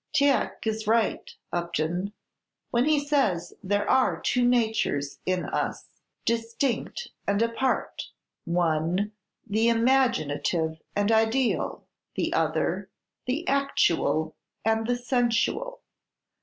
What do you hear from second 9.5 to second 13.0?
imaginative and ideal; the other,